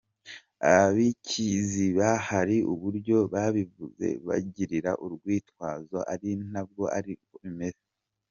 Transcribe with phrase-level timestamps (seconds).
[0.75, 7.83] Ab’i Kiziba hari uburyo babivuze babigira urwitwazo ariko ntabwo ariko bimeze.